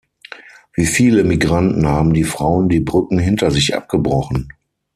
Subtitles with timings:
[0.73, 4.51] Wie viele Migranten haben die Frauen die Brücken hinter sich abgebrochen.